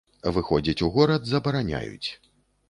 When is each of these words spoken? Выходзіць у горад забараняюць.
Выходзіць 0.37 0.83
у 0.87 0.89
горад 0.95 1.29
забараняюць. 1.33 2.09